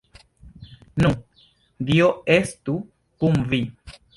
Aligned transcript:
Nu, 1.03 1.11
dio 1.91 2.09
estu 2.39 2.79
kun 3.25 3.39
vi. 3.53 3.65